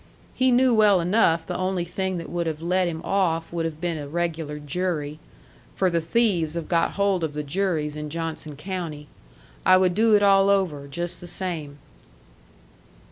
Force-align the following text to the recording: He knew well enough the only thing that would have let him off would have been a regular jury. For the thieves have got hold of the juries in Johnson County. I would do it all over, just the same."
He 0.33 0.49
knew 0.49 0.73
well 0.73 0.99
enough 0.99 1.45
the 1.45 1.55
only 1.55 1.85
thing 1.85 2.17
that 2.17 2.27
would 2.27 2.47
have 2.47 2.59
let 2.59 2.87
him 2.87 3.01
off 3.03 3.53
would 3.53 3.65
have 3.65 3.79
been 3.79 3.99
a 3.99 4.07
regular 4.07 4.57
jury. 4.57 5.19
For 5.75 5.91
the 5.91 6.01
thieves 6.01 6.55
have 6.55 6.67
got 6.67 6.93
hold 6.93 7.23
of 7.23 7.35
the 7.35 7.43
juries 7.43 7.95
in 7.95 8.09
Johnson 8.09 8.55
County. 8.55 9.05
I 9.63 9.77
would 9.77 9.93
do 9.93 10.15
it 10.15 10.23
all 10.23 10.49
over, 10.49 10.87
just 10.87 11.21
the 11.21 11.27
same." 11.27 11.77